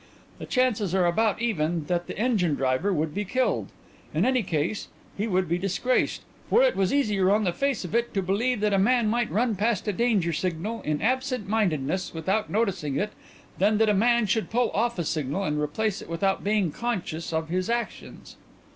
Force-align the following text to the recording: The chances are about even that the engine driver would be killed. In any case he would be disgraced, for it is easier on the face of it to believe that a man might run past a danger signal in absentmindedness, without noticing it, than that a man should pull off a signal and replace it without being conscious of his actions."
The 0.39 0.47
chances 0.47 0.95
are 0.95 1.05
about 1.05 1.39
even 1.43 1.85
that 1.85 2.07
the 2.07 2.17
engine 2.17 2.55
driver 2.55 2.91
would 2.91 3.13
be 3.13 3.23
killed. 3.23 3.67
In 4.15 4.25
any 4.25 4.41
case 4.41 4.87
he 5.15 5.27
would 5.27 5.47
be 5.47 5.59
disgraced, 5.59 6.23
for 6.49 6.63
it 6.63 6.75
is 6.75 6.91
easier 6.91 7.29
on 7.29 7.43
the 7.43 7.53
face 7.53 7.85
of 7.85 7.93
it 7.93 8.11
to 8.15 8.23
believe 8.23 8.61
that 8.61 8.73
a 8.73 8.79
man 8.79 9.07
might 9.09 9.29
run 9.29 9.55
past 9.55 9.87
a 9.87 9.93
danger 9.93 10.33
signal 10.33 10.81
in 10.81 11.03
absentmindedness, 11.03 12.15
without 12.15 12.49
noticing 12.49 12.95
it, 12.95 13.11
than 13.59 13.77
that 13.77 13.89
a 13.89 13.93
man 13.93 14.25
should 14.25 14.49
pull 14.49 14.71
off 14.71 14.97
a 14.97 15.03
signal 15.03 15.43
and 15.43 15.61
replace 15.61 16.01
it 16.01 16.09
without 16.09 16.43
being 16.43 16.71
conscious 16.71 17.31
of 17.31 17.49
his 17.49 17.69
actions." 17.69 18.37